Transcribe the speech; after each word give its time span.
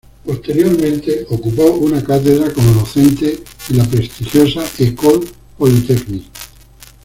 Posteriormente, 0.25 1.27
ocupó 1.29 1.63
una 1.73 2.03
cátedra 2.03 2.51
como 2.51 2.71
docente 2.73 3.43
en 3.69 3.77
la 3.77 3.83
prestigiosa 3.85 4.65
École 4.79 5.27
polytechnique. 5.59 6.23